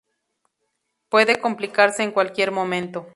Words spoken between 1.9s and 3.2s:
en cualquier momento.